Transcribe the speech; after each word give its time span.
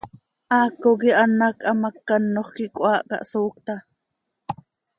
¡Haaco 0.53 0.89
quih 1.01 1.15
an 1.23 1.31
hac 1.43 1.57
hamác 1.69 1.95
canoj 2.07 2.47
quih 2.55 2.73
cöhaahca, 2.75 3.17
hsoocta! 3.29 3.75